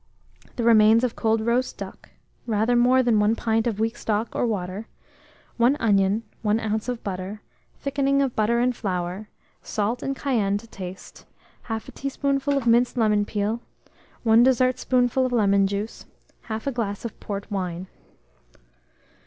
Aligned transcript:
The 0.55 0.63
remains 0.63 1.03
of 1.03 1.15
cold 1.15 1.41
roast 1.41 1.77
duck, 1.77 2.09
rather 2.47 2.75
more 2.75 3.03
than 3.03 3.19
1 3.19 3.35
pint 3.35 3.67
of 3.67 3.79
weak 3.79 3.95
stock 3.95 4.35
or 4.35 4.47
water, 4.47 4.87
1 5.57 5.77
onion, 5.79 6.23
1 6.41 6.59
oz. 6.59 6.89
of 6.89 7.03
butter, 7.03 7.43
thickening 7.77 8.19
of 8.19 8.35
butter 8.35 8.59
and 8.59 8.75
flour, 8.75 9.29
salt 9.61 10.01
and 10.01 10.15
cayenne 10.15 10.57
to 10.57 10.65
taste, 10.65 11.27
1/2 11.67 11.93
teaspoonful 11.93 12.57
of 12.57 12.65
minced 12.65 12.97
lemon 12.97 13.25
peel, 13.25 13.61
1 14.23 14.41
dessertspoonful 14.43 15.23
of 15.23 15.31
lemon 15.31 15.67
juice, 15.67 16.07
1/2 16.45 16.73
glass 16.73 17.05
of 17.05 17.19
port 17.19 17.51
wine. 17.51 17.85